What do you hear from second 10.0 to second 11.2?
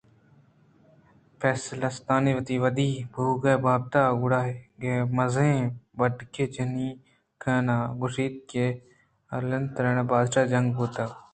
ءِ بادشاہ ءِ جنک بُوتگ